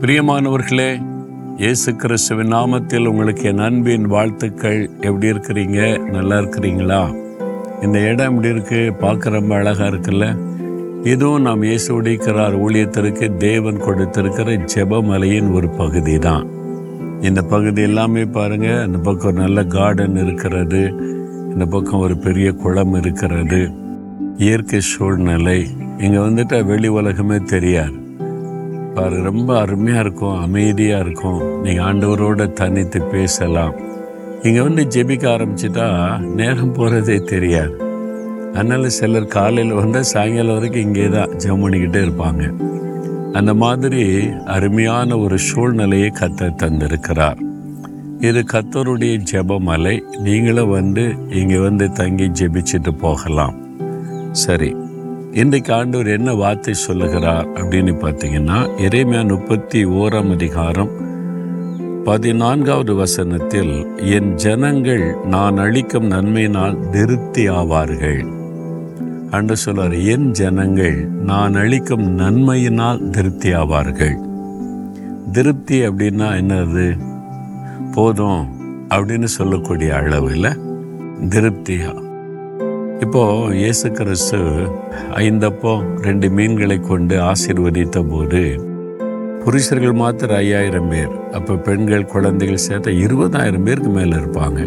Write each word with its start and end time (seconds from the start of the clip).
பிரியமானவர்களே 0.00 1.02
இயேசு 1.56 1.96
கிறிஸ்துவின் 1.96 2.52
நாமத்தில் 2.52 3.06
உங்களுக்கு 3.06 3.42
என் 3.42 3.58
அன்பின் 3.58 4.04
வாழ்த்துக்கள். 4.04 4.90
எப்படி 5.00 5.30
இருக்கிறீங்க? 5.30 6.10
நல்லா 6.10 6.38
இருக்கிறீங்களா? 6.38 7.14
இந்த 7.82 7.98
இடம் 7.98 8.28
எப்படி 8.28 8.54
இருக்கு? 8.54 8.92
பார்க்க 8.92 9.30
ரொம்ப 9.30 9.54
அழகா 9.54 9.84
இருக்குல்ல? 9.84 10.38
இதுவும் 11.06 11.42
நாம் 11.42 11.62
இயேசு 11.62 12.02
உடைக்கிறார் 12.02 12.60
ஊழியத்திற்கு 12.60 13.36
தேவன் 13.36 13.76
கொடுத்திருக்கிற 13.76 14.56
ஜெபமலையின் 14.74 15.52
ஒரு 15.52 15.68
பகுதி 15.68 16.18
தான் 16.18 16.46
இந்த 17.20 17.42
பகுதி 17.42 17.82
எல்லாமே 17.82 18.24
பாருங்க 18.24 18.84
இந்த 18.86 18.98
பக்கம் 18.98 19.32
ஒரு 19.32 19.42
நல்ல 19.42 19.64
கார்டன் 19.64 20.16
இருக்கிறது 20.16 20.94
இந்த 21.52 21.66
பக்கம் 21.66 22.00
ஒரு 22.00 22.16
பெரிய 22.16 22.52
குளம் 22.52 22.94
இருக்கிறது 22.94 23.70
இயற்கை 24.36 24.80
சூழ்நிலை. 24.80 25.66
இங்கே 25.98 26.16
வந்துட்டு 26.16 26.64
வெளி 26.64 26.88
உலகமே 26.88 27.36
தெரியாது. 27.36 28.06
பாரு 28.98 29.18
ரொம்ப 29.22 29.50
அருமையாக 29.58 30.04
இருக்கும் 30.04 30.40
அமைதியாக 30.40 31.04
இருக்கும். 31.04 31.40
நீங்கள் 31.64 31.84
ஆண்டவரோட 31.84 32.52
தனித்து 32.52 33.02
பேசலாம். 33.02 33.74
இங்கே 34.42 34.60
வந்து 34.60 34.82
ஜெபிக்க 34.94 35.24
ஆரம்பிச்சிட்டா 35.34 35.86
நேரம் 36.40 36.72
போகிறதே 36.72 37.18
தெரியாது. 37.32 37.74
அதனால் 38.54 38.94
சிலர் 38.98 39.32
காலையில் 39.34 39.78
வந்து 39.80 40.00
சாயங்காலம் 40.04 40.54
வரைக்கும் 40.54 40.82
இங்கே 40.82 41.08
தான் 41.08 41.32
ஜெபம் 41.36 41.62
பண்ணிக்கிட்டே 41.64 42.00
இருப்பாங்க. 42.06 42.44
அந்த 43.32 43.52
மாதிரி 43.62 44.04
அருமையான 44.46 45.18
ஒரு 45.18 45.36
சூழ்நிலையை 45.38 46.10
கத்த 46.20 46.50
தந்திருக்கிறார். 46.62 47.40
இது 48.28 48.40
கத்தருடைய 48.52 49.16
ஜெபமலை. 49.32 49.96
நீங்களும் 50.18 50.74
வந்து 50.78 51.04
இங்கே 51.40 51.58
வந்து 51.58 51.86
தங்கி 51.92 52.28
ஜெபிச்சுட்டு 52.40 52.94
போகலாம். 53.00 53.56
சரி. 54.44 54.70
இன்றைக்கு 55.32 55.74
ஆண்டவர் 55.74 56.06
என்ன 56.06 56.34
வார்த்தை 56.34 56.74
சொல்லுகிறார் 56.74 57.48
அப்படின்னு 57.48 57.92
பார்த்தீங்கன்னா 58.00 58.70
இறைமையா 58.78 59.28
முப்பத்தி 59.28 59.84
ஓராம் 59.84 60.32
அதிகாரம் 60.32 60.88
பதினான்காவது 62.04 62.94
வசனத்தில் 62.94 63.86
என் 63.96 64.34
ஜனங்கள் 64.34 65.16
நான் 65.24 65.56
அளிக்கும் 65.56 66.10
நன்மையினால் 66.10 66.88
திருப்தி 66.88 67.48
ஆவார்கள். 67.48 68.26
அன்று 69.30 69.56
சொல்றார் 69.66 70.04
என் 70.04 70.30
ஜனங்கள் 70.30 71.04
நான் 71.04 71.54
அளிக்கும் 71.54 72.18
நன்மையினால் 72.18 73.10
திருப்தி 73.10 73.52
ஆவார்கள். 73.52 74.16
திருப்தி 75.32 75.86
அப்படின்னா 75.86 76.30
என்னது? 76.42 76.98
போதும் 77.92 78.46
அப்படின்னு 78.88 79.24
சொல்லக்கூடிய 79.24 79.96
அளவில் 79.96 80.58
திருப்தியாக 81.28 82.06
இப்போ 83.04 83.50
இயேசு 83.52 83.90
கிறிஸ்து 83.90 84.38
ஐந்தப்போ 85.14 85.72
ரெண்டு 86.00 86.30
மீன்களை 86.30 86.80
கொண்டு 86.80 87.20
ஆசீர்வதித்த 87.20 87.98
போது 88.08 88.40
புருஷர்கள் 89.44 89.92
மாத்திரம் 89.92 90.36
ஐயாயிரம் 90.36 90.88
பேர் 90.88 91.12
அப்போ 91.32 91.54
பெண்கள் 91.56 92.04
குழந்தைகள் 92.04 92.64
சேர்த்த 92.66 92.90
இருபதாயிரம் 92.90 93.62
பேருக்கு 93.62 93.90
மேலே 93.90 94.16
இருப்பாங்க. 94.16 94.60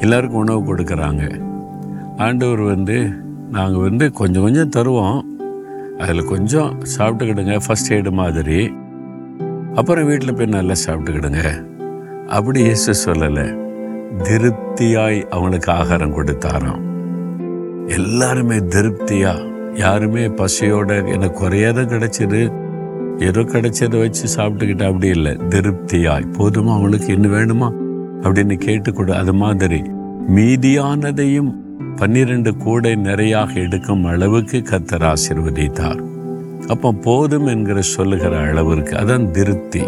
எல்லாருக்கும் 0.00 0.40
உணவு 0.40 0.60
கொடுக்குறாங்க. 0.70 1.22
ஆண்டவர் 2.16 2.60
வந்து 2.60 2.98
நாங்கள் 3.50 3.80
வந்து 3.80 4.12
கொஞ்சம் 4.12 4.42
கொஞ்சம் 4.42 4.74
தருவோம். 4.76 5.20
அதில் 5.98 6.24
கொஞ்சம் 6.24 6.72
சாப்பிட்டுக்கிடுங்க 6.96 7.56
ஃபஸ்ட் 7.68 7.92
எய்டு 7.92 8.10
மாதிரி. 8.10 8.60
அப்புறம் 9.74 10.04
வீட்டில் 10.04 10.34
போய் 10.34 10.54
நல்லா 10.58 10.74
சாப்பிட்டுக்கிடுங்க. 10.86 11.44
அப்படி 12.26 12.60
இயேசு 12.62 12.94
சொல்லலை. 13.06 13.48
திருப்தியாய் 14.22 15.26
அவங்களுக்கு 15.30 15.72
ஆகாரம் 15.72 16.18
கொடுத்தாராம். 16.18 16.87
எல்லாருமே 17.88 18.56
திருப்தியா? 18.56 19.56
யாருமே 19.74 20.28
பசியோட 20.28 21.12
எனக்கு 21.12 21.38
குறையாத 21.38 21.82
கிடைச்சது? 21.82 22.52
ஏதோ 23.18 23.40
கிடைச்சதை 23.40 23.98
வச்சு 23.98 24.42
சாப்பிட்டுக்கிட்டு 24.42 24.86
அப்படி 24.86 25.06
இல்லை. 25.06 25.32
திருப்தியாய் 25.32 26.24
போதுமா 26.38 26.72
அவங்களுக்கு 26.72 27.06
என்ன 27.06 27.26
வேணுமா? 27.26 27.72
அப்படின்னு 28.22 28.58
கேட்டுக்கொடு. 28.64 29.10
அது 29.10 29.34
மாதிரி 29.34 29.82
மீதியானதையும் 30.34 31.54
பன்னிரண்டு 31.96 32.56
கூடை 32.56 32.92
நிறையாக 32.92 33.54
எடுக்கும் 33.54 34.04
அளவுக்கு 34.04 34.58
கத்தர் 34.58 35.12
ஆசிர்வதித்தார். 35.14 36.02
அப்போ 36.68 36.92
போதும் 36.92 37.46
என்கிற 37.46 37.80
சொல்லுகிற 37.80 38.38
அளவிற்கு 38.38 38.96
அதான் 38.96 39.30
திருப்தி. 39.30 39.80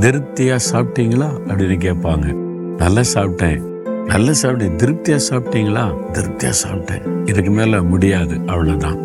திருப்தியா 0.00 0.58
சாப்பிட்டீங்களா? 0.72 1.28
அப்படின்னு 1.46 1.78
கேட்பாங்க. 1.78 2.34
நல்லா 2.76 3.00
சாப்பிட்டேன். 3.14 3.72
நல்லா 4.06 4.30
சாப்பிட்டேன் 4.30 4.76
திருப்தியா 4.76 5.18
சாப்பிட்டீங்களா? 5.30 5.84
திருப்தியா 6.12 6.52
சாப்பிட்டேன். 6.64 7.28
இதுக்கு 7.28 7.50
மேல 7.50 7.82
முடியாது 7.82 8.34
அவ்வளவுதான். 8.46 8.98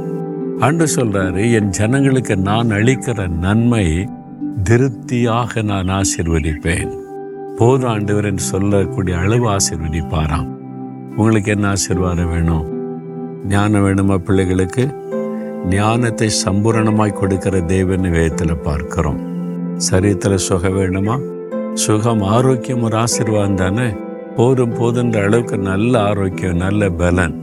ஆண்டு 0.60 0.86
சொல்றாரு 0.96 1.54
என் 1.54 1.70
ஜனங்களுக்கு 1.70 2.38
நான் 2.38 2.70
அளிக்கிற 2.70 3.28
நன்மை 3.28 4.10
திருப்தியாக 4.64 5.62
நான் 5.62 5.88
ஆசிர்வதிப்பேன். 5.88 6.98
போதும் 7.58 7.90
ஆண்டவர் 7.90 8.26
என்று 8.26 8.44
சொல்லக்கூடிய 8.44 9.18
அளவு 9.18 9.50
ஆசிர்வதிப்பாராம். 9.50 10.48
உங்களுக்கு 11.16 11.52
என்ன 11.52 11.74
ஆசிர்வாதம் 11.74 12.30
வேணும்? 12.30 12.68
ஞானம் 13.48 13.86
வேணுமா 13.86 14.18
பிள்ளைகளுக்கு? 14.18 14.96
ஞானத்தை 15.70 16.30
சம்பூரணமாய் 16.46 17.14
கொடுக்கிற 17.14 17.62
தேவன் 17.62 18.10
வேதத்தில் 18.10 18.58
பார்க்கிறோம். 18.58 19.20
சரீரத்தில் 19.92 20.36
சுகம் 20.36 20.78
வேணுமா? 20.78 21.20
சுகம் 21.74 22.22
ஆரோக்கியம் 22.22 22.82
ஒரு 22.82 22.98
ஆசீர்வாதம் 22.98 23.56
தானே? 23.56 23.94
போதும் 24.40 24.76
போதுன்ற 24.76 25.24
அளவுக்கு 25.24 25.58
நல்ல 25.58 26.02
ஆரோக்கியம் 26.02 26.60
நல்ல 26.66 26.90
பலன். 26.90 27.34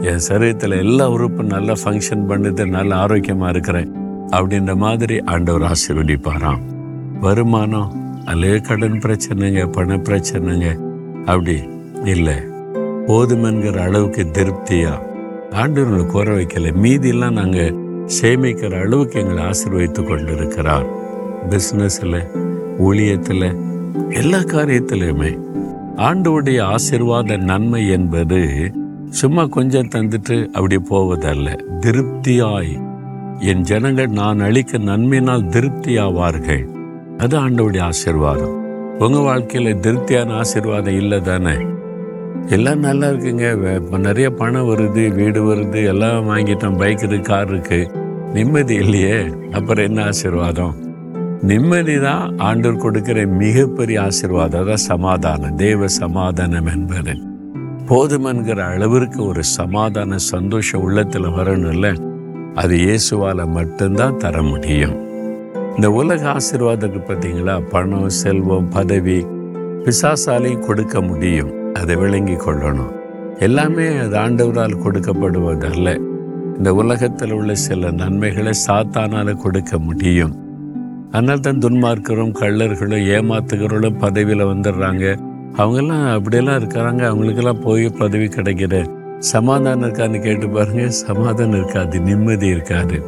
என் 0.00 0.22
சரீரத்தில் 0.28 0.74
எல்லா 0.76 1.10
உறுப்பும் 1.10 1.52
நல்லா 1.52 1.74
ஃபங்க்ஷன் 1.82 2.24
பண்ணுது 2.28 2.64
நல்ல 2.66 2.94
ஆரோக்கியமாக 2.94 3.50
இருக்கிறேன் 3.50 3.90
அப்படின்ற 4.36 4.76
மாதிரி 4.76 5.20
ஆண்டவர் 5.20 5.72
ஆசீர்வதிப்பாராம். 5.72 6.62
வருமானம் 7.20 7.92
அல்லே 8.26 8.60
கடன் 8.60 8.98
பிரச்சனைங்க 8.98 9.70
பண 9.70 9.96
பிரச்சனைங்க 9.96 10.68
அப்படி 11.26 11.56
இல்லை. 12.04 12.36
போதுமென்கிற 13.06 13.78
அளவுக்கு 13.78 14.24
திருப்தியா? 14.38 14.94
ஆண்டவர்களை 15.50 16.06
குறை 16.06 16.34
வைக்கல. 16.38 16.74
மீதியெல்லாம் 16.74 17.38
நாங்கள் 17.40 17.78
சேமிக்கிற 18.20 18.80
அளவுக்கு 18.80 19.20
எங்களை 19.20 19.44
ஆசீர்வதித்து 19.44 20.02
கொண்டு 20.02 20.32
இருக்கிறார் 20.32 20.86
பிஸ்னஸில் 21.50 22.20
ஊழியத்தில் 22.78 23.48
எல்லா 24.10 24.38
காரியத்திலையுமே 24.38 25.32
ஆண்டவுடைய 25.96 26.74
ஆசிர்வாத 26.74 27.38
நன்மை 27.38 27.90
என்பது 27.90 28.72
சும்மா 29.10 29.44
கொஞ்சம் 29.46 29.88
தந்துட்டு 29.94 30.46
அப்படி 30.46 30.76
போவதல்ல. 30.76 31.60
திருப்தியாய். 31.80 32.80
என் 33.38 33.60
ஜனங்கள் 33.60 34.06
நான் 34.06 34.40
அளிக்க 34.40 34.78
நன்மையினால் 34.78 35.48
திருப்தியாவார்கள். 35.48 36.66
அது 37.18 37.38
ஆண்டவுடைய 37.40 37.90
ஆசிர்வாதம். 37.90 38.60
உங்க 38.98 39.18
வாழ்க்கையில 39.18 39.78
திருப்தியான 39.78 40.40
ஆசிர்வாதம் 40.40 40.96
இல்லை 40.96 41.20
தானே? 41.20 41.54
எல்லாம் 42.46 42.78
நல்லா 42.78 43.08
இருக்குங்க. 43.08 43.58
வே- 43.58 43.98
நிறைய 43.98 44.30
பணம் 44.30 44.66
வருது 44.66 45.14
வீடு 45.14 45.54
வருது 45.54 45.86
எல்லாம் 45.86 46.28
வாங்கிட்டோம். 46.28 46.78
பைக் 46.78 47.02
இருக்கு 47.02 47.20
கார் 47.20 47.48
இருக்கு. 47.48 47.90
நிம்மதி 48.32 48.74
இல்லையே. 48.74 49.24
அப்புறம் 49.52 49.84
என்ன 49.84 50.04
ஆசீர்வாதம்? 50.04 50.91
நிம்மதி 51.42 52.00
தான் 52.00 52.38
ஆண்டவர் 52.38 52.80
கொடுக்கிற 52.80 53.26
மிகப்பெரிய 53.26 54.02
ஆசீர்வாதம் 54.02 54.68
அதான் 54.68 54.74
சமாதானம். 54.74 55.56
தேவ 55.56 55.88
சமாதானம் 55.88 56.66
என்பது. 56.66 57.16
போதுமென்கிற 57.86 58.60
அளவிற்கு 58.60 59.26
ஒரு 59.26 59.44
சமாதான 59.44 60.16
சந்தோஷம் 60.16 60.80
உள்ளத்தில் 60.80 61.24
வரணும்ல? 61.24 61.96
அது 62.54 62.76
இயேசுவால் 62.76 63.46
மட்டும்தான் 63.46 64.16
தர 64.16 64.42
முடியும். 64.42 64.96
இந்த 65.74 65.90
உலக 65.90 66.32
ஆசீர்வாதத்துக்கு 66.32 67.12
பார்த்தீங்களா? 67.12 67.62
பணம் 67.70 68.08
செல்வம் 68.08 68.68
பதவி 68.68 69.26
பிசாசாலையும் 69.84 70.66
கொடுக்க 70.66 71.00
முடியும். 71.00 71.74
அதை 71.74 71.96
விளங்கி 71.96 72.32
கொள்ளணும். 72.32 72.92
எல்லாமே 73.38 73.96
அது 73.96 74.16
ஆண்டவரால் 74.16 74.80
கொடுக்கப்படுவதல்ல. 74.84 76.00
இந்த 76.56 76.74
உலகத்தில் 76.74 77.32
உள்ள 77.32 77.54
சில 77.54 77.90
நன்மைகளை 77.90 78.52
சாத்தானால் 78.66 79.36
கொடுக்க 79.36 79.78
முடியும். 79.78 80.51
அதனால 81.12 81.40
தான் 81.40 81.58
துன்மார்க்கரும் 81.58 82.34
கள்ளர்களும் 82.40 83.04
ஏமாத்துகிறவர்களும் 83.06 83.98
பதவியில் 83.98 84.44
வந்துடுறாங்க. 84.44 85.18
அவங்கெல்லாம் 85.56 86.12
அப்படியெல்லாம் 86.12 86.58
இருக்கிறாங்க 86.60 87.02
அவங்களுக்கெல்லாம் 87.02 87.60
போய் 87.60 87.88
பதவி 87.88 88.24
கிடைக்கிற 88.24 88.86
சமாதானம் 89.18 89.88
இருக்கான்னு 89.88 90.22
கேட்டு 90.22 90.48
பாருங்க. 90.48 90.88
சமாதானம் 90.88 91.54
இருக்காது 91.54 92.00
நிம்மதி 92.00 92.46
இருக்காது. 92.46 93.02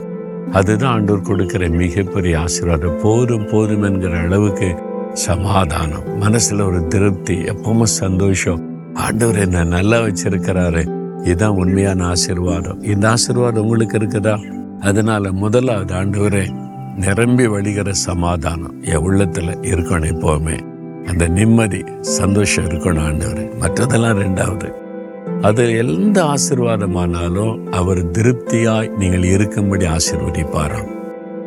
அதுதான் 0.52 0.92
ஆண்டவர் 0.92 1.22
கொடுக்கிற 1.22 1.68
மிகப்பெரிய 1.68 2.40
ஆசீர்வாதம். 2.40 2.98
போதும் 3.02 3.46
போதும் 3.50 3.82
என்கிற 3.82 4.18
அளவுக்கு 4.18 4.74
சமாதானம். 5.12 6.04
மனசுல 6.20 6.66
ஒரு 6.66 6.86
திருப்தி 6.86 7.34
எப்பவுமே 7.34 7.82
சந்தோஷம். 7.82 8.92
ஆண்டவர் 8.94 9.38
என்ன 9.38 9.64
நல்லா 9.64 10.00
வச்சிருக்கிறாரு. 10.00 10.82
இதுதான் 11.24 11.56
உண்மையான 11.56 12.04
ஆசீர்வாதம். 12.04 12.82
இந்த 12.82 13.10
ஆசீர்வாதம் 13.10 13.62
உங்களுக்கு 13.62 13.98
இருக்குதா? 13.98 14.36
அதனால 14.80 15.32
முதலாவது 15.32 15.94
ஆண்டவரே 15.94 16.62
நிரம்பி 16.96 17.46
வழிகிற 17.46 17.90
சமாதானம் 17.90 18.82
என் 18.82 18.96
உள்ளத்தில் 18.96 19.48
இருக்கணும் 19.48 20.10
எப்போவுமே. 20.14 20.60
அந்த 21.06 21.28
நிம்மதி 21.28 21.84
சந்தோஷம் 22.00 22.64
இருக்கணும் 22.64 23.00
ஆண்டவர். 23.00 23.58
மற்றதெல்லாம் 23.58 24.24
ரெண்டாவது. 24.24 24.72
அது 25.42 25.76
எந்த 25.76 26.24
ஆசீர்வாதமானாலும் 26.24 27.66
அவர் 27.70 28.10
திருப்தியாய் 28.10 28.96
நீங்கள் 28.96 29.22
இருக்கும்படி 29.22 29.86
ஆசிர்வதிப்பாராம். 29.86 30.88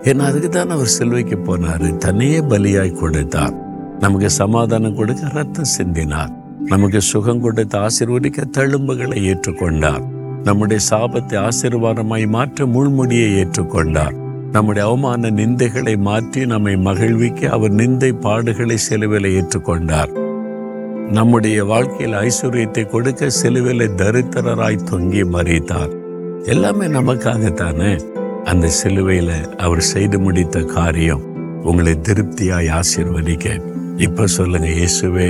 ஏன்னா 0.02 0.20
அதுக்கு 0.20 0.50
தான் 0.50 0.70
அவர் 0.70 0.86
சிலுவைக்கு 0.86 1.38
போனார். 1.38 1.98
தனியே 1.98 2.40
பலியாய் 2.40 3.00
கொடுத்தார். 3.00 3.54
நமக்கு 4.00 4.30
சமாதானம் 4.30 4.96
கொடுக்க 4.96 5.28
ரத்தம் 5.34 5.74
சிந்தினார். 5.78 6.36
நமக்கு 6.66 7.02
சுகம் 7.02 7.42
கொடுத்த 7.42 7.78
ஆசீர்வதிக்க 7.78 8.44
தழும்புகளை 8.58 9.34
ஏற்றுக்கொண்டார். 9.34 10.02
நம்முடைய 10.44 10.86
சாபத்தை 10.90 11.48
ஆசீர்வாதமாய் 11.48 12.28
மாற்ற 12.28 12.66
முள்முடியை 12.66 13.46
ஏற்றுக்கொண்டார். 13.46 14.26
நம்முடைய 14.52 14.90
அவமான 14.90 15.30
நிந்தைகளை 15.30 15.98
மாற்றி 15.98 16.46
நம்மை 16.46 16.76
மகிழ்விக்க 16.76 17.50
அவர் 17.50 17.72
நிந்தை 17.72 18.12
பாடுகளை 18.22 18.76
சிலுவையில் 18.76 19.30
ஏற்றுக்கொண்டார். 19.32 20.12
நம்முடைய 21.12 21.64
வாழ்க்கையில் 21.64 22.18
ஐஸ்வர்யத்தை 22.18 22.86
கொடுக்க 22.86 23.30
சிலுவையில் 23.30 23.92
தரித்திரராய் 23.92 24.86
தொங்கி 24.92 25.24
மறைத்தார். 25.24 25.92
எல்லாமே 26.44 26.86
நமக்காகத்தானே? 26.86 28.02
அந்த 28.44 28.70
சிலுவையில 28.84 29.56
அவர் 29.56 29.82
செய்து 29.82 30.20
முடித்த 30.20 30.62
காரியம். 30.62 31.22
உங்களை 31.64 31.94
திருப்தியாய் 31.94 32.80
ஆசீர்வதிக்க. 32.80 33.62
இப்ப 33.98 34.28
சொல்லுங்க 34.28 34.68
இயேசுவே 34.68 35.30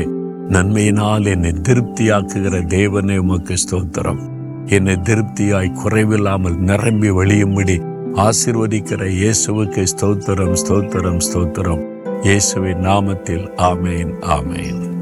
நன்மையினால் 0.50 1.26
என்னை 1.26 1.52
திருப்தியாக்குகிற 1.52 2.58
தேவனே 2.66 3.18
உமக்கு 3.18 3.54
ஸ்தோத்திரம். 3.54 4.20
என்னை 4.66 4.94
திருப்தியாய் 4.94 5.78
குறைவில்லாமல் 5.84 6.58
நிரம்பி 6.58 7.10
வழியும்படி 7.10 7.96
ஆசிர்வதிக்கிற 8.26 9.02
இயேசுவுக்கு 9.08 9.86
ஸ்தோத்திரம் 9.92 10.54
ஸ்தோத்திரம் 10.54 11.20
ஸ்தோத்திரம். 11.28 11.84
இயேசுவின் 12.22 12.78
நாமத்தில் 12.78 13.46
ஆமேன் 13.58 14.14
ஆமேன். 14.22 14.97